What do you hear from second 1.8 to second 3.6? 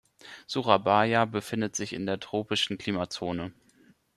in der tropischen Klimazone.